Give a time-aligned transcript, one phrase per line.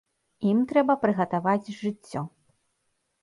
[0.51, 2.21] Ім трэба прыгатаваць жыццё.